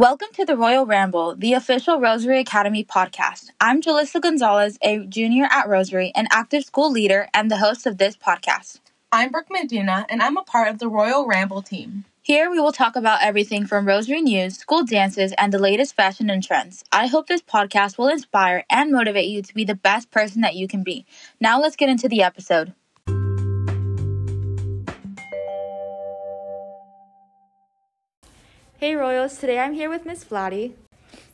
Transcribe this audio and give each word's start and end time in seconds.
Welcome 0.00 0.28
to 0.32 0.46
the 0.46 0.56
Royal 0.56 0.86
Ramble, 0.86 1.36
the 1.36 1.52
official 1.52 2.00
Rosary 2.00 2.40
Academy 2.40 2.82
podcast. 2.82 3.50
I'm 3.60 3.82
Jalissa 3.82 4.18
Gonzalez, 4.18 4.78
a 4.80 5.00
junior 5.00 5.46
at 5.50 5.68
Rosary, 5.68 6.10
an 6.14 6.26
active 6.30 6.64
school 6.64 6.90
leader, 6.90 7.28
and 7.34 7.50
the 7.50 7.58
host 7.58 7.86
of 7.86 7.98
this 7.98 8.16
podcast. 8.16 8.80
I'm 9.12 9.30
Brooke 9.30 9.50
Medina, 9.50 10.06
and 10.08 10.22
I'm 10.22 10.38
a 10.38 10.42
part 10.42 10.68
of 10.68 10.78
the 10.78 10.88
Royal 10.88 11.26
Ramble 11.26 11.60
team. 11.60 12.06
Here 12.22 12.50
we 12.50 12.58
will 12.58 12.72
talk 12.72 12.96
about 12.96 13.22
everything 13.22 13.66
from 13.66 13.86
Rosary 13.86 14.22
news, 14.22 14.56
school 14.56 14.84
dances, 14.84 15.34
and 15.36 15.52
the 15.52 15.58
latest 15.58 15.94
fashion 15.94 16.30
and 16.30 16.42
trends. 16.42 16.82
I 16.90 17.06
hope 17.06 17.26
this 17.26 17.42
podcast 17.42 17.98
will 17.98 18.08
inspire 18.08 18.64
and 18.70 18.90
motivate 18.90 19.28
you 19.28 19.42
to 19.42 19.52
be 19.52 19.64
the 19.64 19.74
best 19.74 20.10
person 20.10 20.40
that 20.40 20.54
you 20.54 20.66
can 20.66 20.82
be. 20.82 21.04
Now 21.42 21.60
let's 21.60 21.76
get 21.76 21.90
into 21.90 22.08
the 22.08 22.22
episode. 22.22 22.72
Hey 28.80 28.94
Royals, 28.94 29.36
today 29.36 29.58
I'm 29.58 29.74
here 29.74 29.90
with 29.90 30.06
Miss 30.06 30.24
Flati. 30.24 30.72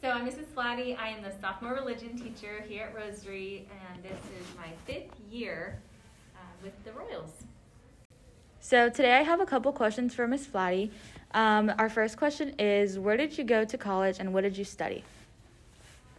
So 0.03 0.11
I'm 0.11 0.27
Mrs. 0.27 0.47
Flati. 0.47 0.99
I 0.99 1.11
am 1.11 1.23
the 1.23 1.31
sophomore 1.41 1.75
religion 1.75 2.19
teacher 2.19 2.65
here 2.67 2.87
at 2.87 2.95
Rosary, 2.97 3.69
and 3.71 4.03
this 4.03 4.19
is 4.41 4.57
my 4.57 4.67
fifth 4.85 5.15
year 5.31 5.79
uh, 6.35 6.39
with 6.61 6.73
the 6.85 6.91
Royals. 6.91 7.45
So 8.59 8.89
today 8.89 9.13
I 9.13 9.23
have 9.23 9.39
a 9.39 9.47
couple 9.47 9.73
questions 9.73 10.13
for 10.13 10.27
Miss 10.27 10.45
Flati. 10.45 10.91
Um, 11.35 11.73
our 11.79 11.89
first 11.89 12.17
question 12.17 12.53
is, 12.59 12.99
where 12.99 13.17
did 13.17 13.39
you 13.39 13.45
go 13.45 13.65
to 13.65 13.79
college 13.79 14.19
and 14.19 14.35
what 14.35 14.41
did 14.41 14.59
you 14.59 14.65
study? 14.65 15.05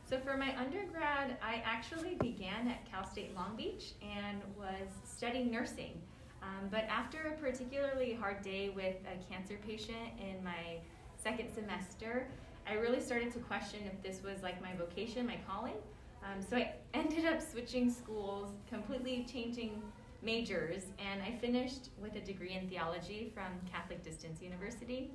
So 0.09 0.19
for 0.19 0.37
my 0.37 0.57
undergrad, 0.57 1.35
I 1.43 1.61
actually 1.65 2.15
began 2.21 2.69
at 2.69 2.89
Cal 2.89 3.05
State 3.05 3.35
Long 3.35 3.53
Beach 3.57 3.91
and 4.01 4.41
was 4.57 4.87
studying 5.03 5.51
nursing. 5.51 5.91
Um, 6.41 6.69
but 6.71 6.85
after 6.85 7.17
a 7.23 7.31
particularly 7.31 8.13
hard 8.13 8.41
day 8.41 8.69
with 8.69 8.95
a 9.11 9.29
cancer 9.29 9.59
patient 9.67 10.13
in 10.21 10.41
my 10.41 10.79
second 11.27 11.53
semester, 11.53 12.25
I 12.65 12.75
really 12.75 13.01
started 13.01 13.33
to 13.33 13.39
question 13.39 13.79
if 13.85 14.01
this 14.01 14.23
was 14.23 14.43
like 14.43 14.61
my 14.61 14.73
vocation, 14.75 15.25
my 15.25 15.37
calling. 15.45 15.75
Um, 16.23 16.41
so 16.41 16.55
I 16.55 16.73
ended 16.93 17.25
up 17.25 17.41
switching 17.41 17.91
schools, 17.91 18.51
completely 18.69 19.25
changing 19.29 19.81
majors, 20.21 20.83
and 20.97 21.21
I 21.21 21.37
finished 21.39 21.89
with 22.01 22.15
a 22.15 22.21
degree 22.21 22.53
in 22.53 22.69
theology 22.69 23.31
from 23.33 23.45
Catholic 23.69 24.03
Distance 24.03 24.41
University. 24.41 25.11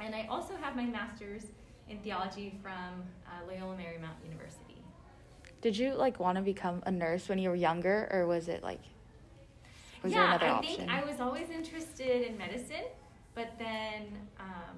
And 0.00 0.14
I 0.14 0.26
also 0.30 0.54
have 0.56 0.74
my 0.74 0.86
master's 0.86 1.44
in 1.88 1.98
theology 1.98 2.58
from 2.62 3.02
uh, 3.26 3.46
Loyola 3.46 3.76
Marymount 3.76 4.18
University. 4.24 4.82
Did 5.60 5.76
you 5.76 5.94
like 5.94 6.18
want 6.18 6.36
to 6.36 6.42
become 6.42 6.82
a 6.86 6.90
nurse 6.90 7.28
when 7.28 7.38
you 7.38 7.50
were 7.50 7.56
younger, 7.56 8.08
or 8.10 8.26
was 8.26 8.48
it 8.48 8.62
like 8.62 8.80
was 10.02 10.12
yeah, 10.12 10.18
there 10.18 10.28
another 10.28 10.46
I 10.46 10.50
option? 10.50 10.76
think 10.76 10.90
I 10.90 11.04
was 11.04 11.20
always 11.20 11.50
interested 11.50 12.26
in 12.26 12.38
medicine, 12.38 12.86
but 13.34 13.52
then 13.58 14.06
um, 14.40 14.76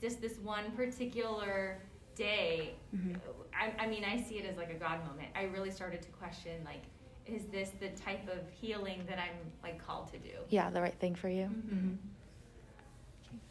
just 0.00 0.20
this 0.20 0.38
one 0.38 0.70
particular 0.72 1.78
day, 2.14 2.74
Mhm. 2.94 3.20
I, 3.52 3.72
I 3.78 3.86
mean, 3.86 4.04
I 4.04 4.20
see 4.20 4.38
it 4.38 4.44
as 4.46 4.56
like 4.56 4.70
a 4.70 4.74
God 4.74 5.04
moment. 5.06 5.28
I 5.34 5.44
really 5.44 5.70
started 5.70 6.02
to 6.02 6.08
question, 6.10 6.62
like, 6.64 6.82
is 7.26 7.46
this 7.46 7.70
the 7.80 7.88
type 7.90 8.26
of 8.28 8.48
healing 8.50 9.04
that 9.08 9.18
I'm 9.18 9.36
like 9.62 9.84
called 9.84 10.10
to 10.12 10.18
do? 10.18 10.30
yeah, 10.48 10.70
the 10.70 10.80
right 10.80 10.94
thing 10.94 11.14
for 11.14 11.28
you. 11.28 11.44
Mhm. 11.46 11.74
Mhm. 11.74 11.96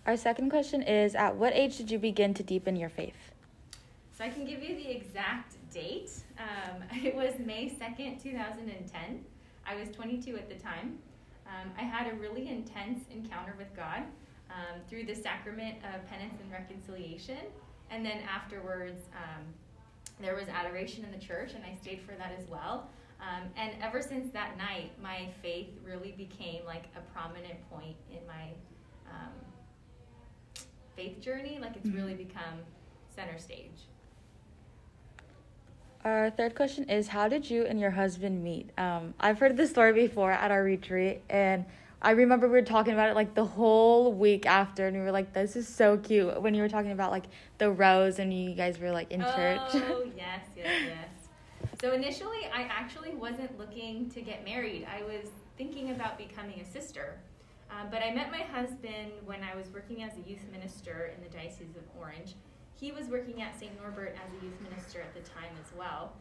Our 0.05 0.17
second 0.17 0.49
question 0.49 0.81
is, 0.81 1.15
at 1.15 1.35
what 1.35 1.53
age 1.53 1.77
did 1.77 1.91
you 1.91 1.99
begin 1.99 2.33
to 2.35 2.43
deepen 2.43 2.75
your 2.75 2.89
faith? 2.89 3.31
So 4.13 4.23
I 4.23 4.29
can 4.29 4.45
give 4.45 4.63
you 4.63 4.75
the 4.75 4.89
exact 4.89 5.55
date. 5.71 6.11
Um, 6.39 6.83
it 7.05 7.13
was 7.15 7.37
May 7.39 7.69
2nd, 7.69 8.21
2010. 8.21 9.25
I 9.65 9.75
was 9.75 9.89
22 9.91 10.37
at 10.37 10.49
the 10.49 10.55
time. 10.55 10.97
Um, 11.45 11.71
I 11.77 11.83
had 11.83 12.11
a 12.11 12.15
really 12.15 12.47
intense 12.47 13.05
encounter 13.11 13.53
with 13.57 13.73
God 13.75 14.03
um, 14.49 14.81
through 14.89 15.05
the 15.05 15.15
sacrament 15.15 15.77
of 15.93 16.07
penance 16.09 16.35
and 16.41 16.51
reconciliation. 16.51 17.39
And 17.89 18.05
then 18.05 18.19
afterwards, 18.29 19.01
um, 19.15 19.43
there 20.19 20.35
was 20.35 20.47
adoration 20.47 21.05
in 21.05 21.11
the 21.11 21.23
church, 21.25 21.53
and 21.53 21.63
I 21.63 21.75
stayed 21.81 22.01
for 22.01 22.13
that 22.15 22.33
as 22.37 22.47
well. 22.49 22.89
Um, 23.19 23.49
and 23.55 23.71
ever 23.81 24.01
since 24.01 24.31
that 24.33 24.57
night, 24.57 24.91
my 25.01 25.27
faith 25.41 25.69
really 25.83 26.13
became 26.17 26.65
like 26.65 26.85
a 26.95 27.01
prominent 27.13 27.67
point 27.69 27.95
in 28.11 28.19
my 28.27 28.49
um, 29.09 29.33
faith 30.95 31.19
journey. 31.21 31.57
Like 31.59 31.75
it's 31.75 31.89
really 31.89 32.13
become 32.13 32.59
center 33.15 33.39
stage. 33.39 33.71
Our 36.03 36.29
third 36.29 36.55
question 36.55 36.89
is, 36.89 37.07
how 37.07 37.27
did 37.27 37.49
you 37.49 37.65
and 37.65 37.79
your 37.79 37.91
husband 37.91 38.43
meet? 38.43 38.69
Um, 38.77 39.13
I've 39.19 39.39
heard 39.39 39.57
this 39.57 39.71
story 39.71 39.93
before 39.93 40.31
at 40.31 40.51
our 40.51 40.63
retreat, 40.63 41.21
and 41.29 41.65
I 42.01 42.11
remember 42.11 42.47
we 42.47 42.53
were 42.53 42.61
talking 42.61 42.93
about 42.93 43.09
it 43.09 43.15
like 43.15 43.33
the 43.33 43.45
whole 43.45 44.13
week 44.13 44.45
after, 44.45 44.87
and 44.87 44.95
we 44.95 45.03
were 45.03 45.11
like, 45.11 45.33
"This 45.33 45.55
is 45.55 45.67
so 45.67 45.97
cute." 45.97 46.41
When 46.41 46.53
you 46.53 46.61
were 46.61 46.69
talking 46.69 46.91
about 46.91 47.11
like 47.11 47.25
the 47.57 47.71
rose, 47.71 48.19
and 48.19 48.31
you 48.31 48.53
guys 48.53 48.79
were 48.79 48.91
like 48.91 49.11
in 49.11 49.21
church. 49.21 49.59
Oh, 49.73 50.03
yes, 50.15 50.41
yes, 50.55 50.67
yes. 50.85 51.09
So 51.81 51.93
initially, 51.93 52.45
I 52.53 52.63
actually 52.63 53.15
wasn't 53.15 53.57
looking 53.57 54.09
to 54.11 54.21
get 54.21 54.45
married. 54.45 54.87
I 54.91 55.03
was 55.03 55.29
thinking 55.57 55.91
about 55.91 56.17
becoming 56.17 56.59
a 56.59 56.65
sister. 56.65 57.19
Um, 57.69 57.87
but 57.91 58.01
I 58.01 58.13
met 58.13 58.31
my 58.31 58.41
husband 58.41 59.11
when 59.25 59.43
I 59.43 59.55
was 59.55 59.67
working 59.73 60.03
as 60.03 60.13
a 60.13 60.29
youth 60.29 60.45
minister 60.51 61.11
in 61.15 61.23
the 61.23 61.29
Diocese 61.29 61.75
of 61.75 61.83
Orange. 61.99 62.35
He 62.79 62.91
was 62.91 63.07
working 63.07 63.41
at 63.41 63.59
St. 63.59 63.71
Norbert 63.81 64.15
as 64.23 64.31
a 64.39 64.45
youth 64.45 64.59
minister 64.61 65.01
at 65.01 65.13
the 65.13 65.27
time 65.29 65.51
as 65.59 65.75
well. 65.77 66.13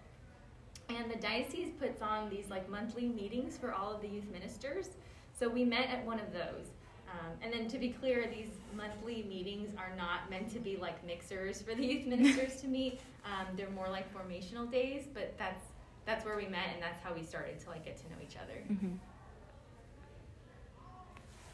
And 0.88 1.10
the 1.10 1.16
diocese 1.16 1.70
puts 1.78 2.00
on 2.00 2.30
these 2.30 2.48
like 2.48 2.68
monthly 2.68 3.08
meetings 3.08 3.58
for 3.58 3.72
all 3.72 3.92
of 3.92 4.00
the 4.00 4.08
youth 4.08 4.30
ministers. 4.32 4.90
So 5.38 5.48
we 5.48 5.64
met 5.64 5.88
at 5.90 6.04
one 6.04 6.18
of 6.18 6.32
those. 6.32 6.68
Um, 7.08 7.32
and 7.42 7.52
then 7.52 7.68
to 7.68 7.78
be 7.78 7.90
clear, 7.90 8.26
these 8.34 8.48
monthly 8.76 9.24
meetings 9.28 9.70
are 9.78 9.94
not 9.96 10.28
meant 10.30 10.50
to 10.52 10.58
be 10.58 10.76
like 10.76 11.04
mixers 11.06 11.62
for 11.62 11.74
the 11.76 11.84
youth 11.84 12.06
ministers 12.06 12.60
to 12.62 12.68
meet. 12.68 13.00
Um, 13.24 13.54
they're 13.56 13.70
more 13.70 13.88
like 13.88 14.06
formational 14.14 14.70
days, 14.70 15.04
but 15.12 15.34
that's 15.38 15.62
that's 16.04 16.24
where 16.24 16.36
we 16.36 16.46
met 16.46 16.68
and 16.72 16.80
that's 16.82 17.02
how 17.02 17.12
we 17.12 17.22
started 17.24 17.58
to 17.60 17.70
like 17.70 17.84
get 17.84 17.96
to 17.96 18.04
know 18.04 18.16
each 18.22 18.36
other. 18.36 18.60
hmm 18.68 18.94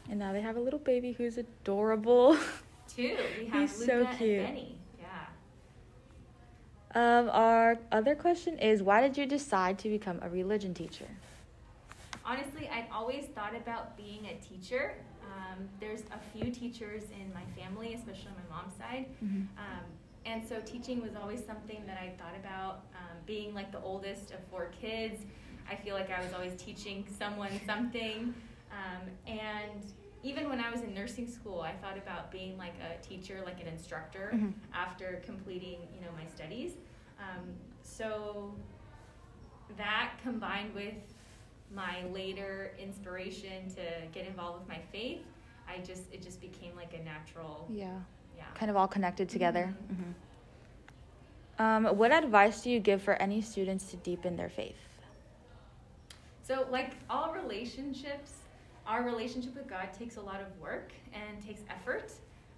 And 0.09 0.19
now 0.19 0.31
they 0.31 0.41
have 0.41 0.57
a 0.57 0.59
little 0.59 0.79
baby 0.79 1.13
who's 1.13 1.37
adorable. 1.37 2.37
Two, 2.95 3.17
we 3.39 3.45
have 3.47 3.61
He's 3.61 3.79
Luca 3.79 3.91
so 3.91 4.05
and 4.05 4.17
cute. 4.17 4.45
Benny. 4.45 4.77
Yeah. 6.95 7.19
um, 7.19 7.29
our 7.31 7.79
other 7.91 8.13
question 8.13 8.59
is, 8.59 8.83
why 8.83 9.01
did 9.01 9.17
you 9.17 9.25
decide 9.25 9.79
to 9.79 9.89
become 9.89 10.19
a 10.21 10.29
religion 10.29 10.73
teacher? 10.75 11.07
Honestly, 12.25 12.69
I'd 12.69 12.87
always 12.91 13.25
thought 13.25 13.55
about 13.55 13.97
being 13.97 14.25
a 14.27 14.35
teacher. 14.35 14.95
Um, 15.23 15.67
there's 15.79 16.01
a 16.11 16.19
few 16.37 16.51
teachers 16.51 17.03
in 17.11 17.33
my 17.33 17.43
family, 17.61 17.93
especially 17.95 18.29
on 18.29 18.35
my 18.49 18.55
mom's 18.55 18.75
side. 18.77 19.07
Mhm. 19.21 19.47
Um, 19.57 19.85
and 20.25 20.47
so 20.47 20.61
teaching 20.61 21.01
was 21.01 21.15
always 21.15 21.45
something 21.45 21.85
that 21.85 21.97
I 21.97 22.11
thought 22.17 22.35
about. 22.35 22.85
Um, 22.95 23.17
being 23.25 23.53
like 23.53 23.71
the 23.71 23.81
oldest 23.81 24.31
of 24.31 24.41
four 24.45 24.67
kids, 24.79 25.25
I 25.69 25.75
feel 25.75 25.95
like 25.95 26.09
I 26.11 26.21
was 26.23 26.33
always 26.33 26.55
teaching 26.61 27.05
someone 27.09 27.51
something. 27.65 28.33
Um, 28.71 29.09
and 29.27 29.83
even 30.23 30.47
when 30.47 30.61
I 30.61 30.71
was 30.71 30.81
in 30.81 30.93
nursing 30.93 31.27
school, 31.27 31.59
I 31.59 31.73
thought 31.73 31.97
about 31.97 32.31
being 32.31 32.57
like 32.57 32.75
a 32.79 33.01
teacher, 33.05 33.41
like 33.45 33.59
an 33.59 33.67
instructor, 33.67 34.31
Mhm. 34.33 34.53
after 34.73 35.21
completing, 35.25 35.79
you 35.93 35.99
know, 35.99 36.11
my 36.13 36.25
studies. 36.25 36.77
Um, 37.19 37.55
so 37.81 38.55
that 39.77 40.13
combined 40.23 40.73
with 40.73 41.12
my 41.73 42.03
later 42.11 42.71
inspiration 42.79 43.69
to 43.69 43.81
get 44.13 44.27
involved 44.27 44.59
with 44.59 44.67
my 44.67 44.79
faith, 44.91 45.21
I 45.67 45.77
just 45.79 46.03
it 46.11 46.21
just 46.21 46.39
became 46.41 46.75
like 46.75 46.93
a 46.93 47.03
natural, 47.03 47.67
Yeah. 47.69 47.99
yeah. 48.37 48.43
kind 48.55 48.69
of 48.69 48.77
all 48.77 48.87
connected 48.87 49.29
together. 49.29 49.73
Mhm. 49.91 49.95
Mhm. 49.97 50.13
Um, 51.59 51.97
what 51.97 52.11
advice 52.11 52.61
do 52.63 52.69
you 52.71 52.79
give 52.79 53.01
for 53.01 53.13
any 53.15 53.41
students 53.41 53.89
to 53.91 53.97
deepen 53.97 54.35
their 54.35 54.49
faith? 54.49 54.75
So, 56.41 56.67
like 56.71 56.91
all 57.09 57.31
relationships, 57.33 58.33
our 58.85 59.03
relationship 59.03 59.55
with 59.55 59.67
God 59.67 59.93
takes 59.97 60.17
a 60.17 60.21
lot 60.21 60.41
of 60.41 60.59
work 60.59 60.91
and 61.13 61.41
takes 61.41 61.61
effort. 61.69 62.11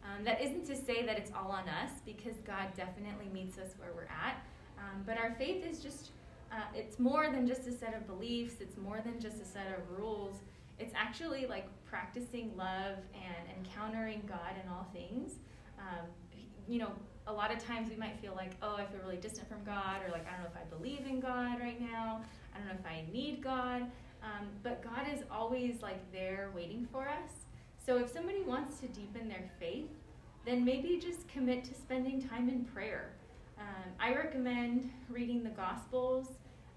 Um, 0.03 0.23
that 0.23 0.41
isn't 0.41 0.65
to 0.67 0.75
say 0.75 1.05
that 1.05 1.17
it's 1.17 1.31
all 1.33 1.51
on 1.51 1.67
us, 1.67 1.91
because 2.05 2.37
God 2.45 2.73
definitely 2.75 3.27
meets 3.33 3.57
us 3.57 3.75
where 3.77 3.89
we're 3.93 4.03
at. 4.03 4.37
Um, 4.77 5.03
but 5.05 5.17
our 5.17 5.31
faith 5.35 5.65
is 5.65 5.79
just, 5.81 6.11
uh, 6.55 6.61
it's 6.73 6.99
more 6.99 7.29
than 7.29 7.45
just 7.45 7.67
a 7.67 7.71
set 7.71 7.93
of 7.93 8.07
beliefs, 8.07 8.55
it's 8.61 8.77
more 8.77 9.01
than 9.03 9.19
just 9.19 9.41
a 9.41 9.45
set 9.45 9.67
of 9.67 9.99
rules. 9.99 10.37
It's 10.79 10.93
actually 10.95 11.47
like 11.47 11.67
practicing 11.85 12.55
love 12.55 12.97
and 13.13 13.57
encountering 13.57 14.23
God 14.27 14.53
in 14.63 14.69
all 14.69 14.87
things. 14.93 15.33
Um, 15.79 16.05
you 16.67 16.79
know, 16.79 16.91
a 17.27 17.33
lot 17.33 17.51
of 17.51 17.59
times 17.59 17.89
we 17.89 17.95
might 17.95 18.19
feel 18.21 18.33
like, 18.35 18.51
oh, 18.61 18.75
I 18.77 18.85
feel 18.85 19.01
really 19.01 19.17
distant 19.17 19.49
from 19.49 19.63
God, 19.63 19.97
or 20.05 20.11
like, 20.11 20.25
I 20.27 20.31
don't 20.31 20.43
know 20.43 20.49
if 20.53 20.57
I 20.57 20.75
believe 20.75 21.05
in 21.05 21.19
God 21.19 21.59
right 21.59 21.79
now. 21.79 22.21
I 22.53 22.57
don't 22.57 22.67
know 22.67 22.73
if 22.79 22.85
I 22.85 23.05
need 23.11 23.43
God. 23.43 23.83
Um, 24.23 24.47
but 24.63 24.83
God 24.83 25.05
is 25.13 25.23
always 25.29 25.81
like 25.81 25.99
there 26.11 26.51
waiting 26.55 26.87
for 26.91 27.07
us. 27.07 27.31
So 27.85 27.97
if 27.97 28.11
somebody 28.11 28.41
wants 28.41 28.79
to 28.79 28.87
deepen 28.87 29.27
their 29.27 29.49
faith, 29.59 29.89
then 30.45 30.63
maybe 30.63 30.99
just 31.01 31.27
commit 31.27 31.63
to 31.65 31.73
spending 31.73 32.21
time 32.21 32.49
in 32.49 32.65
prayer. 32.65 33.13
Um, 33.59 33.91
I 33.99 34.13
recommend 34.13 34.91
reading 35.09 35.43
the 35.43 35.49
Gospels. 35.49 36.27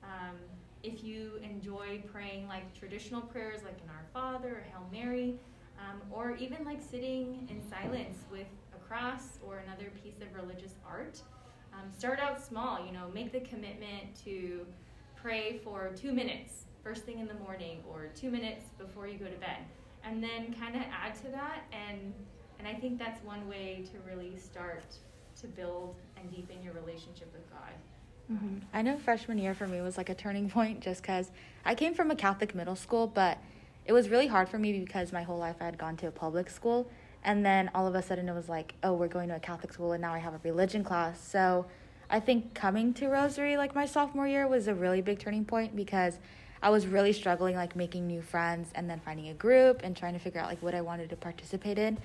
Um, 0.09 0.37
if 0.83 1.05
you 1.05 1.41
enjoy 1.43 2.03
praying 2.11 2.49
like 2.49 2.73
traditional 2.79 3.21
prayers, 3.21 3.63
like 3.63 3.79
an 3.83 3.91
Our 3.91 4.07
Father 4.13 4.49
or 4.49 4.65
Hail 4.71 4.89
Mary, 4.91 5.39
um, 5.79 6.01
or 6.11 6.35
even 6.37 6.65
like 6.65 6.81
sitting 6.81 7.47
in 7.51 7.61
silence 7.69 8.19
with 8.31 8.47
a 8.75 8.79
cross 8.79 9.39
or 9.45 9.59
another 9.59 9.91
piece 10.03 10.21
of 10.21 10.35
religious 10.35 10.75
art. 10.87 11.21
Um, 11.73 11.93
start 11.97 12.19
out 12.19 12.43
small, 12.43 12.85
you 12.85 12.93
know, 12.93 13.11
make 13.13 13.33
the 13.33 13.41
commitment 13.41 14.17
to 14.25 14.67
pray 15.15 15.61
for 15.63 15.93
two 15.95 16.13
minutes 16.13 16.65
first 16.83 17.05
thing 17.05 17.19
in 17.19 17.29
the 17.29 17.35
morning 17.35 17.83
or 17.89 18.09
two 18.15 18.31
minutes 18.31 18.65
before 18.79 19.07
you 19.07 19.19
go 19.19 19.27
to 19.27 19.37
bed. 19.37 19.59
And 20.05 20.23
then 20.23 20.55
kind 20.59 20.75
of 20.75 20.83
add 20.83 21.15
to 21.17 21.29
that. 21.33 21.65
And, 21.73 22.15
and 22.59 22.67
I 22.67 22.75
think 22.75 22.99
that's 22.99 23.23
one 23.25 23.47
way 23.49 23.85
to 23.93 23.99
really 24.11 24.39
start 24.39 24.85
to 25.41 25.47
build 25.49 25.97
and 26.17 26.31
deepen 26.31 26.63
your 26.63 26.73
relationship 26.73 27.31
with 27.33 27.49
God. 27.51 27.75
Mm-hmm. 28.33 28.59
I 28.73 28.83
know 28.83 28.99
freshman 28.99 29.39
year 29.39 29.55
for 29.55 29.67
me 29.67 29.81
was 29.81 29.97
like 29.97 30.09
a 30.09 30.15
turning 30.15 30.51
point 30.57 30.81
just 30.81 31.03
because 31.03 31.31
I 31.65 31.75
came 31.75 31.95
from 31.95 32.11
a 32.11 32.17
Catholic 32.17 32.55
middle 32.55 32.77
school, 32.77 33.07
but 33.07 33.39
it 33.87 33.93
was 33.93 34.09
really 34.09 34.27
hard 34.27 34.49
for 34.49 34.59
me 34.59 34.79
because 34.79 35.13
my 35.13 35.23
whole 35.23 35.39
life 35.39 35.57
I 35.61 35.65
had 35.65 35.79
gone 35.79 35.97
to 35.99 36.09
a 36.09 36.11
public 36.11 36.51
school. 36.51 36.91
And 37.25 37.45
then 37.45 37.71
all 37.75 37.87
of 37.87 37.95
a 37.95 38.03
sudden 38.03 38.29
it 38.29 38.35
was 38.35 38.49
like, 38.49 38.75
oh, 38.83 38.93
we're 38.93 39.09
going 39.09 39.29
to 39.29 39.37
a 39.37 39.41
Catholic 39.41 39.73
school 39.73 39.93
and 39.93 40.01
now 40.01 40.15
I 40.15 40.19
have 40.19 40.35
a 40.35 40.41
religion 40.45 40.85
class. 40.85 41.21
So 41.21 41.67
I 42.11 42.21
think 42.21 42.55
coming 42.55 42.95
to 42.95 43.09
Rosary 43.09 43.57
like 43.57 43.75
my 43.75 43.87
sophomore 43.87 44.29
year 44.29 44.47
was 44.47 44.69
a 44.69 44.75
really 44.75 45.01
big 45.01 45.19
turning 45.19 45.45
point 45.45 45.75
because 45.75 46.19
I 46.63 46.71
was 46.71 46.87
really 46.87 47.13
struggling 47.13 47.55
like 47.55 47.77
making 47.77 48.07
new 48.07 48.23
friends 48.23 48.71
and 48.75 48.89
then 48.89 49.01
finding 49.05 49.29
a 49.29 49.35
group 49.35 49.81
and 49.85 49.97
trying 49.97 50.15
to 50.15 50.19
figure 50.19 50.41
out 50.41 50.49
like 50.49 50.63
what 50.63 50.75
I 50.75 50.81
wanted 50.81 51.11
to 51.11 51.17
participate 51.17 51.79
in. 51.79 51.99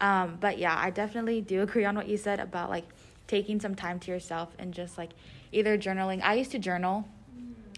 Um, 0.00 0.38
but 0.40 0.58
yeah, 0.58 0.76
I 0.78 0.90
definitely 0.90 1.40
do 1.40 1.62
agree 1.66 1.84
on 1.84 1.94
what 1.94 2.08
you 2.08 2.16
said 2.16 2.40
about 2.40 2.70
like 2.70 2.84
taking 3.26 3.60
some 3.60 3.74
time 3.74 3.98
to 4.00 4.10
yourself 4.10 4.54
and 4.58 4.74
just 4.74 4.98
like 4.98 5.10
either 5.52 5.78
journaling. 5.78 6.20
I 6.22 6.34
used 6.34 6.50
to 6.52 6.58
journal. 6.58 7.06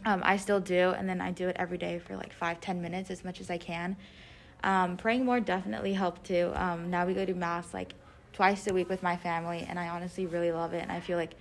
Um, 0.05 0.21
I 0.25 0.37
still 0.37 0.59
do, 0.59 0.91
and 0.91 1.09
then 1.09 1.21
I 1.21 1.31
do 1.31 1.49
it 1.49 1.57
every 1.59 1.79
day 1.79 2.01
for 2.01 2.17
like 2.17 2.33
five, 2.33 2.61
ten 2.61 2.83
minutes 2.83 3.11
as 3.11 3.25
much 3.25 3.41
as 3.41 3.51
I 3.51 3.59
can. 3.59 3.97
Um, 4.65 4.97
praying 4.97 5.25
more 5.25 5.41
definitely 5.41 5.93
helped 5.93 6.25
too. 6.25 6.53
Um, 6.55 6.91
now 6.91 7.07
we 7.07 7.15
go 7.15 7.25
to 7.25 7.35
mass 7.35 7.73
like 7.73 7.95
twice 8.33 8.67
a 8.67 8.75
week 8.75 8.89
with 8.89 9.03
my 9.03 9.17
family, 9.17 9.65
and 9.69 9.79
I 9.79 9.89
honestly 9.89 10.27
really 10.27 10.51
love 10.51 10.75
it. 10.75 10.83
And 10.83 10.91
I 10.91 11.01
feel 11.01 11.19
like 11.19 11.35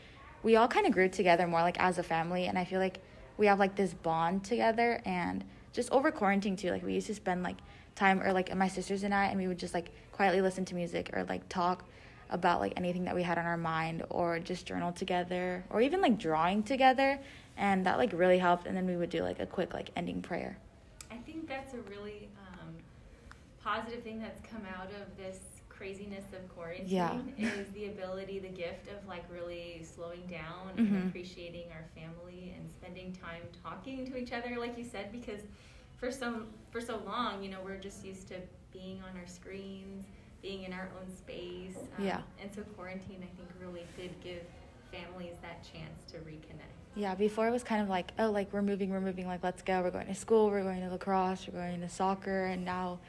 we 0.44 0.56
all 0.56 0.68
kind 0.68 0.86
of 0.86 0.92
grew 0.92 1.10
together 1.10 1.48
more 1.48 1.62
like 1.62 1.80
as 1.80 1.98
a 1.98 2.04
family, 2.04 2.46
and 2.46 2.58
I 2.58 2.66
feel 2.66 2.80
like 2.80 3.00
we 3.38 3.48
have 3.48 3.60
like 3.60 3.76
this 3.76 3.94
bond 3.94 4.44
together. 4.44 5.02
And 5.06 5.44
just 5.74 5.92
over 5.92 6.12
quarantine 6.12 6.56
too, 6.56 6.70
like 6.70 6.84
we 6.84 6.94
used 6.94 7.08
to 7.08 7.16
spend 7.16 7.44
like 7.44 7.58
time 7.96 8.22
or 8.22 8.34
like 8.34 8.56
my 8.56 8.68
sisters 8.68 9.04
and 9.04 9.14
I, 9.14 9.26
and 9.26 9.40
we 9.40 9.48
would 9.48 9.60
just 9.60 9.74
like 9.74 9.92
quietly 10.12 10.42
listen 10.42 10.66
to 10.66 10.76
music 10.76 11.10
or 11.14 11.24
like 11.24 11.48
talk 11.50 11.86
about 12.32 12.60
like 12.60 12.74
anything 12.78 13.04
that 13.06 13.14
we 13.14 13.24
had 13.24 13.38
on 13.38 13.46
our 13.46 13.58
mind 13.58 14.04
or 14.10 14.40
just 14.40 14.66
journal 14.66 14.92
together 14.92 15.64
or 15.70 15.82
even 15.82 16.02
like 16.02 16.18
drawing 16.18 16.64
together 16.64 17.20
and 17.58 17.86
that 17.86 17.98
like 17.98 18.12
really 18.14 18.40
helped 18.40 18.66
and 18.66 18.76
then 18.76 18.86
we 18.86 18.96
would 18.96 19.10
do 19.10 19.22
like 19.22 19.40
a 19.40 19.46
quick 19.46 19.74
like 19.74 19.90
ending 19.96 20.22
prayer 20.22 20.58
i 21.12 21.18
think 21.18 21.48
that's 21.48 21.74
a 21.74 21.82
really 21.90 22.30
um, 22.48 22.74
positive 23.64 24.02
thing 24.04 24.20
that's 24.20 24.42
come 24.50 24.62
out 24.78 24.88
of 24.88 25.18
this 25.18 25.40
craziness 25.68 26.26
of 26.34 26.48
quarantine 26.56 26.88
yeah. 26.88 27.20
is 27.38 27.68
the 27.74 27.88
ability 27.88 28.40
the 28.40 28.48
gift 28.48 28.88
of 28.88 29.08
like 29.08 29.24
really 29.32 29.84
slowing 29.84 30.22
down 30.28 30.70
mm-hmm. 30.78 30.96
and 30.96 31.10
appreciating 31.10 31.66
our 31.72 31.86
family 31.96 32.54
and 32.56 32.70
spending 32.70 33.12
time 33.14 33.42
talking 33.64 34.06
to 34.06 34.16
each 34.16 34.32
other 34.32 34.58
like 34.60 34.78
you 34.78 34.84
said 34.84 35.12
because 35.12 35.42
for 35.98 36.12
some 36.12 36.48
for 36.70 36.80
so 36.80 37.02
long 37.06 37.44
you 37.44 37.50
know 37.50 37.58
we're 37.66 37.80
just 37.80 38.06
used 38.06 38.28
to 38.28 38.36
being 38.72 39.02
on 39.10 39.20
our 39.20 39.28
screens 39.28 40.06
being 40.42 40.64
in 40.64 40.74
our 40.74 40.90
own 41.00 41.16
space. 41.16 41.78
Um, 41.98 42.06
yeah. 42.06 42.22
And 42.42 42.54
so 42.54 42.62
quarantine, 42.76 43.18
I 43.24 43.36
think, 43.38 43.50
really 43.60 43.86
did 43.96 44.20
give 44.24 44.44
families 44.92 45.36
that 45.42 45.64
chance 45.64 46.04
to 46.12 46.18
reconnect. 46.18 46.72
Yeah, 46.96 47.16
before 47.16 47.48
it 47.48 47.52
was 47.52 47.64
kind 47.64 47.82
of 47.82 47.88
like, 47.88 48.12
oh, 48.20 48.32
like 48.32 48.52
we're 48.52 48.62
moving, 48.62 48.90
we're 48.90 49.00
moving, 49.00 49.26
like 49.26 49.44
let's 49.44 49.62
go. 49.62 49.82
We're 49.82 49.92
going 49.92 50.08
to 50.08 50.16
school, 50.16 50.50
we're 50.50 50.64
going 50.64 50.82
to 50.82 50.90
lacrosse, 50.90 51.48
we're 51.48 51.60
going 51.60 51.80
to 51.80 51.90
soccer, 51.90 52.46
and 52.46 52.66
now 52.66 53.00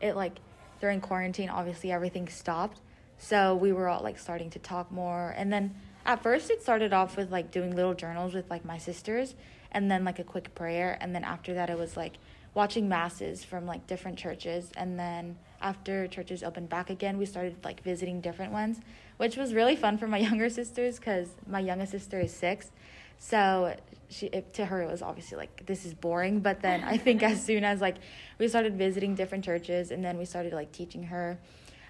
it 0.00 0.14
like 0.14 0.38
during 0.80 1.00
quarantine, 1.00 1.48
obviously 1.48 1.90
everything 1.90 2.28
stopped. 2.28 2.80
So 3.18 3.54
we 3.54 3.72
were 3.72 3.88
all 3.88 4.02
like 4.02 4.18
starting 4.18 4.50
to 4.50 4.58
talk 4.58 4.92
more, 4.92 5.34
and 5.36 5.52
then 5.52 5.74
at 6.06 6.22
first 6.22 6.50
it 6.50 6.62
started 6.62 6.92
off 6.92 7.16
with 7.16 7.32
like 7.32 7.50
doing 7.50 7.74
little 7.74 7.94
journals 7.94 8.34
with 8.34 8.48
like 8.48 8.64
my 8.64 8.78
sisters, 8.78 9.34
and 9.72 9.90
then 9.90 10.04
like 10.04 10.20
a 10.20 10.24
quick 10.24 10.54
prayer, 10.54 10.96
and 11.00 11.12
then 11.12 11.24
after 11.24 11.54
that 11.54 11.68
it 11.68 11.78
was 11.78 11.96
like 11.96 12.18
watching 12.54 12.88
masses 12.88 13.42
from 13.42 13.66
like 13.66 13.88
different 13.88 14.18
churches, 14.18 14.70
and 14.76 14.98
then 14.98 15.36
after 15.62 16.06
churches 16.08 16.42
opened 16.42 16.68
back 16.68 16.90
again, 16.90 17.18
we 17.18 17.26
started 17.26 17.56
like 17.64 17.82
visiting 17.82 18.20
different 18.20 18.52
ones, 18.52 18.80
which 19.16 19.36
was 19.36 19.54
really 19.54 19.76
fun 19.76 19.98
for 19.98 20.06
my 20.06 20.18
younger 20.28 20.50
sisters 20.50 20.98
because 20.98 21.28
my 21.46 21.60
youngest 21.60 21.92
sister 21.92 22.20
is 22.20 22.32
six. 22.34 22.70
So 23.18 23.76
she 24.08 24.26
it, 24.26 24.52
to 24.54 24.66
her 24.66 24.82
it 24.82 24.90
was 24.90 25.00
obviously 25.00 25.38
like 25.38 25.64
this 25.66 25.84
is 25.86 25.94
boring, 25.94 26.40
but 26.40 26.60
then 26.60 26.82
I 26.84 26.96
think 26.96 27.22
as 27.22 27.42
soon 27.48 27.64
as 27.64 27.80
like 27.80 27.96
we 28.38 28.48
started 28.48 28.76
visiting 28.76 29.14
different 29.14 29.44
churches 29.44 29.90
and 29.90 30.04
then 30.04 30.18
we 30.18 30.24
started 30.24 30.52
like 30.52 30.72
teaching 30.72 31.04
her 31.04 31.38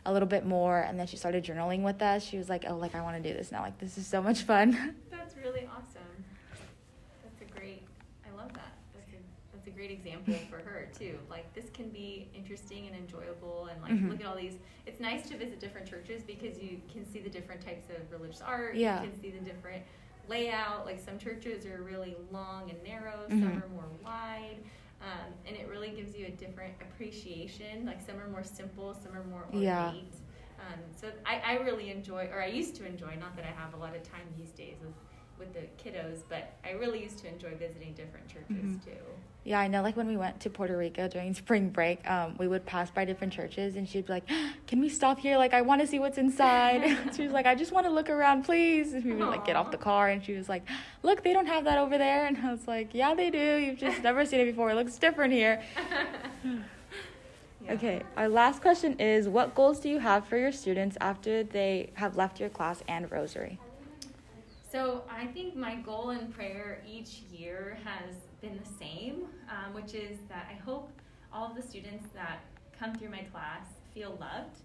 a 0.05 0.13
little 0.13 0.29
bit 0.29 0.45
more 0.45 0.81
and 0.81 0.99
then 0.99 1.07
she 1.07 1.17
started 1.17 1.45
journaling 1.45 1.83
with 1.83 2.03
us, 2.03 2.25
she 2.25 2.37
was 2.37 2.49
like, 2.49 2.65
"Oh, 2.69 2.77
like 2.77 2.95
I 2.95 3.03
want 3.03 3.23
to 3.23 3.29
do 3.29 3.37
this 3.37 3.51
now. 3.53 3.63
Like 3.63 3.79
this 3.79 3.97
is 3.99 4.07
so 4.07 4.21
much 4.23 4.43
fun." 4.43 4.73
That's 5.11 5.37
really 5.37 5.67
awesome. 5.67 6.02
Great 9.75 9.91
example 9.91 10.35
for 10.51 10.57
her 10.57 10.89
too. 10.99 11.19
Like 11.29 11.53
this 11.55 11.67
can 11.73 11.89
be 11.91 12.29
interesting 12.35 12.87
and 12.87 12.97
enjoyable, 12.97 13.69
and 13.71 13.81
like 13.83 13.93
mm-hmm. 13.93 14.11
look 14.11 14.21
at 14.21 14.27
all 14.27 14.37
these. 14.37 14.57
It's 14.87 15.01
nice 15.01 15.29
to 15.29 15.37
visit 15.37 15.61
different 15.61 15.89
churches 15.89 16.23
because 16.23 16.59
you 16.59 16.81
can 16.93 17.05
see 17.11 17.21
the 17.21 17.31
different 17.31 17.65
types 17.65 17.87
of 17.91 18.11
religious 18.11 18.41
art. 18.41 18.75
Yeah. 18.75 19.03
You 19.03 19.11
can 19.11 19.21
see 19.21 19.31
the 19.31 19.45
different 19.45 19.83
layout. 20.29 20.87
Like 20.87 21.01
some 21.01 21.19
churches 21.19 21.67
are 21.67 21.83
really 21.83 22.17
long 22.31 22.71
and 22.71 22.83
narrow. 22.83 23.27
Mm-hmm. 23.29 23.43
Some 23.43 23.63
are 23.63 23.69
more 23.69 23.89
wide. 24.05 24.59
Um, 25.03 25.33
and 25.47 25.57
it 25.57 25.69
really 25.69 25.91
gives 25.91 26.17
you 26.17 26.27
a 26.27 26.31
different 26.31 26.75
appreciation. 26.81 27.87
Like 27.87 28.01
some 28.01 28.21
are 28.21 28.29
more 28.29 28.45
simple, 28.45 28.95
some 28.95 29.17
are 29.17 29.25
more 29.25 29.47
ornate. 29.53 29.65
Yeah. 29.65 29.89
Um, 29.89 30.79
so 30.95 31.09
I, 31.27 31.43
I 31.45 31.55
really 31.65 31.91
enjoy, 31.91 32.29
or 32.33 32.41
I 32.41 32.47
used 32.47 32.77
to 32.77 32.87
enjoy, 32.87 33.17
not 33.19 33.35
that 33.35 33.45
I 33.45 33.51
have 33.61 33.75
a 33.75 33.77
lot 33.77 33.97
of 33.97 34.05
time 34.05 34.23
these 34.39 34.51
days 34.51 34.77
with 34.81 34.95
with 35.43 35.53
the 35.55 35.83
kiddos, 35.83 36.23
but 36.29 36.53
I 36.65 36.73
really 36.73 37.03
used 37.03 37.19
to 37.19 37.29
enjoy 37.29 37.55
visiting 37.57 37.93
different 37.95 38.29
churches 38.29 38.57
mm-hmm. 38.57 38.79
too. 38.79 38.99
Yeah, 39.45 39.59
I 39.59 39.67
know. 39.67 39.83
Like 39.83 39.97
when 39.97 40.07
we 40.07 40.17
went 40.17 40.39
to 40.41 40.51
Puerto 40.51 40.77
Rico 40.77 41.09
during 41.09 41.35
spring 41.43 41.69
break, 41.71 42.09
um, 42.09 42.37
we 42.39 42.47
would 42.47 42.65
pass 42.65 42.91
by 42.91 43.05
different 43.05 43.33
churches, 43.33 43.77
and 43.77 43.89
she'd 43.89 44.07
be 44.07 44.13
like, 44.13 44.29
"Can 44.67 44.81
we 44.81 44.89
stop 44.89 45.19
here? 45.19 45.37
Like, 45.37 45.53
I 45.53 45.63
want 45.63 45.81
to 45.81 45.87
see 45.87 45.99
what's 45.99 46.19
inside." 46.19 46.83
she 47.17 47.25
was 47.25 47.33
like, 47.33 47.47
"I 47.47 47.55
just 47.55 47.73
want 47.73 47.87
to 47.87 47.93
look 47.93 48.09
around, 48.09 48.45
please." 48.45 48.95
And 48.95 49.05
we 49.05 49.15
would 49.15 49.29
like 49.29 49.45
get 49.45 49.57
off 49.57 49.71
the 49.71 49.79
car, 49.79 50.09
and 50.09 50.25
she 50.25 50.35
was 50.35 50.49
like, 50.49 50.63
"Look, 51.03 51.25
they 51.25 51.33
don't 51.33 51.47
have 51.47 51.65
that 51.65 51.79
over 51.79 51.99
there." 51.99 52.27
And 52.27 52.39
I 52.39 52.53
was 52.53 52.69
like, 52.69 52.91
"Yeah, 52.93 53.15
they 53.15 53.31
do. 53.31 53.57
You've 53.57 53.79
just 53.79 54.03
never 54.09 54.25
seen 54.25 54.41
it 54.41 54.47
before. 54.47 54.71
It 54.71 54.75
looks 54.75 54.97
different 54.97 55.33
here." 55.33 55.61
yeah. 56.45 57.73
Okay, 57.73 58.03
our 58.17 58.29
last 58.29 58.63
question 58.63 58.99
is: 59.01 59.29
What 59.29 59.57
goals 59.57 59.81
do 59.81 59.89
you 59.89 59.99
have 59.99 60.25
for 60.27 60.37
your 60.37 60.53
students 60.53 60.97
after 61.01 61.43
they 61.43 61.91
have 61.95 62.17
left 62.17 62.39
your 62.39 62.49
class 62.49 62.83
and 62.87 63.11
Rosary? 63.11 63.59
So 64.73 65.03
I 65.11 65.27
think 65.27 65.55
my 65.55 65.75
goal 65.75 66.11
in 66.11 66.33
prayer 66.33 66.83
each 66.89 67.25
year 67.31 67.77
has 67.85 68.15
been 68.41 68.59
the 68.59 68.71
same, 68.79 69.27
um, 69.51 69.75
which 69.75 69.93
is 69.93 70.21
that 70.31 70.49
I 70.51 70.55
hope 70.65 70.91
all 71.31 71.51
of 71.51 71.55
the 71.55 71.61
students 71.61 72.07
that 72.15 72.41
come 72.79 72.95
through 72.95 73.11
my 73.11 73.21
class 73.25 73.67
feel 73.93 74.17
loved. 74.19 74.61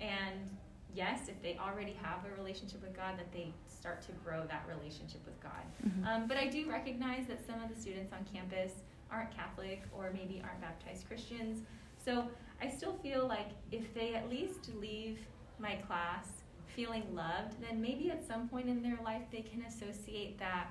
And 0.00 0.48
yes, 0.94 1.28
if 1.28 1.42
they 1.42 1.58
already 1.60 1.94
have 2.02 2.20
a 2.24 2.34
relationship 2.40 2.80
with 2.80 2.96
God, 2.96 3.18
that 3.18 3.30
they 3.34 3.52
start 3.68 4.00
to 4.06 4.12
grow 4.24 4.46
that 4.48 4.64
relationship 4.66 5.20
with 5.26 5.38
God. 5.42 5.66
Mm-hmm. 5.86 6.06
Um, 6.06 6.26
but 6.26 6.38
I 6.38 6.46
do 6.46 6.66
recognize 6.66 7.26
that 7.26 7.46
some 7.46 7.62
of 7.62 7.68
the 7.68 7.78
students 7.78 8.14
on 8.14 8.26
campus 8.32 8.72
aren't 9.10 9.30
Catholic 9.36 9.82
or 9.92 10.10
maybe 10.14 10.40
aren't 10.42 10.62
baptized 10.62 11.06
Christians. 11.06 11.66
So 12.02 12.28
I 12.62 12.70
still 12.70 12.94
feel 13.02 13.28
like 13.28 13.50
if 13.70 13.92
they 13.92 14.14
at 14.14 14.30
least 14.30 14.70
leave 14.80 15.18
my 15.58 15.74
class 15.86 16.28
feeling 16.74 17.04
loved, 17.14 17.60
then 17.60 17.80
maybe 17.80 18.10
at 18.10 18.26
some 18.26 18.48
point 18.48 18.68
in 18.68 18.82
their 18.82 18.98
life 19.04 19.22
they 19.30 19.42
can 19.42 19.62
associate 19.62 20.38
that 20.38 20.68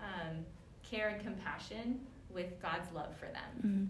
um, 0.00 0.44
care 0.82 1.08
and 1.08 1.22
compassion 1.22 2.00
with 2.32 2.60
God's 2.60 2.92
love 2.92 3.16
for 3.16 3.26
them. 3.26 3.52
Mm-hmm. 3.58 3.84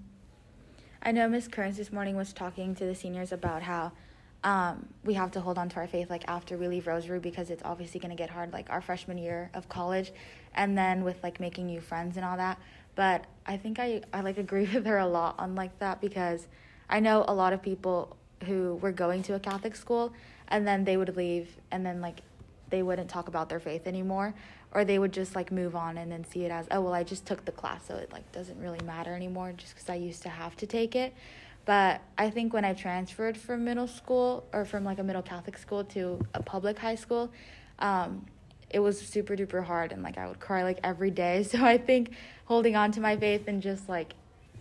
I 1.02 1.12
know 1.12 1.28
Miss 1.28 1.48
Kearns 1.48 1.76
this 1.76 1.92
morning 1.92 2.16
was 2.16 2.32
talking 2.32 2.74
to 2.76 2.84
the 2.84 2.94
seniors 2.94 3.32
about 3.32 3.62
how 3.62 3.92
um, 4.42 4.88
we 5.04 5.14
have 5.14 5.30
to 5.32 5.40
hold 5.40 5.58
on 5.58 5.68
to 5.70 5.76
our 5.76 5.86
faith 5.86 6.10
like 6.10 6.24
after 6.28 6.56
we 6.56 6.68
leave 6.68 6.86
Rosary 6.86 7.18
because 7.18 7.50
it's 7.50 7.62
obviously 7.64 7.98
going 7.98 8.10
to 8.10 8.16
get 8.16 8.30
hard 8.30 8.52
like 8.52 8.68
our 8.70 8.82
freshman 8.82 9.16
year 9.16 9.50
of 9.54 9.68
college 9.68 10.12
and 10.54 10.76
then 10.76 11.02
with 11.02 11.22
like 11.22 11.40
making 11.40 11.66
new 11.66 11.80
friends 11.80 12.16
and 12.16 12.24
all 12.24 12.36
that. 12.36 12.58
But 12.94 13.24
I 13.46 13.56
think 13.56 13.78
I, 13.78 14.02
I 14.12 14.20
like 14.20 14.38
agree 14.38 14.66
with 14.74 14.86
her 14.86 14.98
a 14.98 15.06
lot 15.06 15.36
on 15.38 15.54
like 15.54 15.78
that 15.78 16.00
because 16.00 16.46
I 16.88 17.00
know 17.00 17.24
a 17.26 17.34
lot 17.34 17.52
of 17.52 17.62
people 17.62 18.16
who 18.44 18.76
were 18.76 18.92
going 18.92 19.22
to 19.24 19.34
a 19.34 19.40
Catholic 19.40 19.74
school 19.74 20.12
and 20.48 20.66
then 20.66 20.84
they 20.84 20.96
would 20.96 21.16
leave 21.16 21.56
and 21.70 21.84
then 21.84 22.00
like 22.00 22.20
they 22.70 22.82
wouldn't 22.82 23.08
talk 23.08 23.28
about 23.28 23.48
their 23.48 23.60
faith 23.60 23.86
anymore 23.86 24.34
or 24.72 24.84
they 24.84 24.98
would 24.98 25.12
just 25.12 25.34
like 25.34 25.52
move 25.52 25.76
on 25.76 25.98
and 25.98 26.10
then 26.10 26.24
see 26.24 26.44
it 26.44 26.50
as 26.50 26.66
oh 26.70 26.80
well 26.80 26.92
I 26.92 27.04
just 27.04 27.26
took 27.26 27.44
the 27.44 27.52
class 27.52 27.86
so 27.86 27.96
it 27.96 28.12
like 28.12 28.30
doesn't 28.32 28.58
really 28.58 28.80
matter 28.84 29.14
anymore 29.14 29.52
just 29.56 29.76
cuz 29.76 29.88
I 29.88 29.94
used 29.94 30.22
to 30.22 30.28
have 30.28 30.56
to 30.56 30.66
take 30.66 30.96
it. 30.96 31.14
But 31.64 32.02
I 32.18 32.28
think 32.28 32.52
when 32.52 32.64
I 32.64 32.74
transferred 32.74 33.38
from 33.38 33.64
middle 33.64 33.86
school 33.86 34.44
or 34.52 34.66
from 34.66 34.84
like 34.84 34.98
a 34.98 35.02
middle 35.02 35.22
Catholic 35.22 35.56
school 35.56 35.84
to 35.84 36.20
a 36.34 36.42
public 36.42 36.78
high 36.78 36.96
school 36.96 37.30
um, 37.78 38.26
it 38.70 38.80
was 38.80 39.00
super 39.00 39.36
duper 39.36 39.64
hard 39.64 39.92
and 39.92 40.02
like 40.02 40.18
I 40.18 40.26
would 40.26 40.40
cry 40.40 40.64
like 40.64 40.80
every 40.82 41.10
day. 41.10 41.44
So 41.50 41.64
I 41.64 41.78
think 41.78 42.10
holding 42.44 42.76
on 42.76 42.92
to 42.92 43.00
my 43.00 43.16
faith 43.16 43.44
and 43.46 43.62
just 43.62 43.88
like 43.88 44.14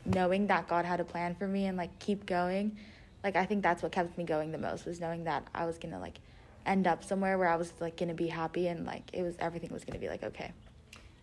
knowing 0.06 0.48
that 0.48 0.68
God 0.68 0.86
had 0.86 1.00
a 1.00 1.04
plan 1.04 1.36
for 1.36 1.48
me 1.48 1.66
and 1.66 1.78
like 1.78 1.98
keep 2.00 2.26
going 2.26 2.78
like 3.24 3.36
I 3.36 3.46
think 3.46 3.64
that's 3.64 3.82
what 3.82 3.92
kept 3.92 4.18
me 4.18 4.24
going 4.24 4.52
the 4.52 4.58
most 4.58 4.86
was 4.86 5.00
knowing 5.00 5.24
that 5.26 5.48
I 5.54 5.66
was 5.66 5.78
gonna 5.78 6.00
like 6.00 6.20
end 6.66 6.88
up 6.88 7.04
somewhere 7.04 7.38
where 7.38 7.48
I 7.50 7.56
was 7.56 7.74
like 7.80 7.98
gonna 7.98 8.14
be 8.14 8.28
happy 8.28 8.68
and 8.68 8.86
like 8.86 9.04
it 9.14 9.24
was 9.24 9.36
everything 9.40 9.72
was 9.72 9.84
gonna 9.86 10.00
be 10.00 10.10
like 10.10 10.24
okay. 10.24 10.52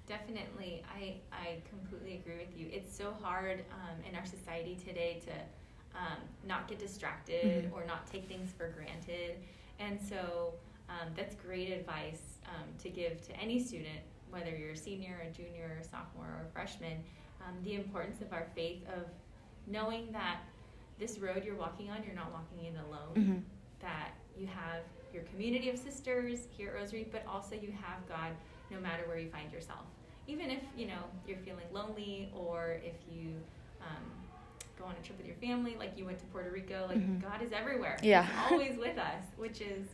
Definitely, 0.06 0.82
I 0.92 1.14
I 1.32 1.62
completely 1.68 2.16
agree 2.16 2.38
with 2.38 2.56
you. 2.58 2.66
It's 2.72 2.94
so 2.96 3.12
hard 3.22 3.64
um, 3.70 3.96
in 4.08 4.16
our 4.16 4.26
society 4.26 4.76
today 4.84 5.20
to 5.26 5.98
um, 5.98 6.18
not 6.48 6.66
get 6.68 6.78
distracted 6.78 7.66
Mhm. 7.66 7.72
or 7.72 7.84
not 7.86 8.06
take 8.06 8.26
things 8.26 8.52
for 8.52 8.68
granted, 8.68 9.36
and 9.78 10.00
so 10.00 10.54
um, 10.88 11.12
that's 11.14 11.36
great 11.36 11.70
advice 11.70 12.38
um, 12.46 12.64
to 12.82 12.88
give 12.88 13.20
to 13.28 13.36
any 13.36 13.62
student, 13.62 14.00
whether 14.30 14.50
you're 14.50 14.72
a 14.72 14.76
senior, 14.76 15.22
a 15.28 15.30
junior, 15.30 15.78
a 15.80 15.84
sophomore, 15.84 16.26
or 16.26 16.46
a 16.48 16.52
freshman. 16.52 17.04
Um, 17.46 17.54
the 17.62 17.74
importance 17.74 18.20
of 18.20 18.32
our 18.32 18.46
faith 18.54 18.82
of 18.88 19.04
knowing 19.68 20.10
that 20.12 20.40
this 21.00 21.18
road 21.18 21.44
you're 21.44 21.56
walking 21.56 21.90
on, 21.90 22.02
you're 22.06 22.14
not 22.14 22.30
walking 22.32 22.66
it 22.66 22.74
alone. 22.88 23.14
hmm 23.14 23.38
That 23.80 24.10
you 24.38 24.46
have 24.46 24.82
your 25.12 25.22
community 25.24 25.68
of 25.70 25.78
sisters 25.78 26.46
here 26.56 26.68
at 26.70 26.74
Rosary, 26.76 27.08
but 27.10 27.24
also 27.26 27.54
you 27.56 27.72
have 27.72 28.06
God 28.08 28.32
no 28.70 28.78
matter 28.78 29.02
where 29.08 29.18
you 29.18 29.28
find 29.30 29.50
yourself. 29.52 29.84
Even 30.28 30.50
if 30.50 30.60
you 30.76 30.86
know 30.86 31.02
you're 31.26 31.38
feeling 31.38 31.64
lonely, 31.72 32.30
or 32.34 32.76
if 32.84 32.94
you 33.10 33.30
um, 33.80 34.04
go 34.78 34.84
on 34.84 34.94
a 35.00 35.04
trip 35.04 35.18
with 35.18 35.26
your 35.26 35.36
family, 35.36 35.74
like 35.78 35.98
you 35.98 36.04
went 36.04 36.18
to 36.20 36.26
Puerto 36.26 36.50
Rico, 36.50 36.86
like 36.88 36.98
Mhm. 36.98 37.20
God 37.20 37.42
is 37.42 37.50
everywhere. 37.52 37.96
Yeah. 38.02 38.24
He's 38.26 38.52
always 38.52 38.76
with 38.78 38.96
us, 38.98 39.24
which 39.36 39.60
is 39.60 39.86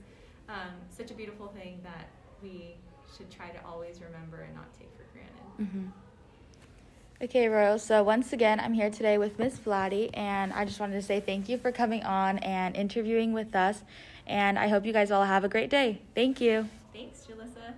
um, 0.48 0.72
such 0.90 1.10
a 1.10 1.14
beautiful 1.14 1.48
thing 1.48 1.80
that 1.82 2.08
we 2.42 2.76
should 3.16 3.30
try 3.30 3.48
to 3.50 3.64
always 3.64 4.00
remember 4.02 4.42
and 4.42 4.54
not 4.54 4.68
take 4.78 4.90
for 4.96 5.04
granted. 5.14 5.70
hmm 5.72 5.86
Okay, 7.22 7.48
Rose. 7.48 7.82
So 7.82 8.02
once 8.02 8.34
again, 8.34 8.60
I'm 8.60 8.74
here 8.74 8.90
today 8.90 9.16
with 9.16 9.38
Miss 9.38 9.58
Flati, 9.58 10.10
and 10.12 10.52
I 10.52 10.66
just 10.66 10.78
wanted 10.78 10.94
to 10.94 11.02
say 11.02 11.18
thank 11.18 11.48
you 11.48 11.56
for 11.56 11.72
coming 11.72 12.02
on 12.02 12.38
and 12.40 12.76
interviewing 12.76 13.32
with 13.32 13.56
us. 13.56 13.82
And 14.26 14.58
I 14.58 14.68
hope 14.68 14.84
you 14.84 14.92
guys 14.92 15.10
all 15.10 15.24
have 15.24 15.42
a 15.42 15.48
great 15.48 15.70
day. 15.70 16.02
Thank 16.14 16.42
you. 16.42 16.68
Thanks, 16.92 17.26
Jalissa. 17.26 17.72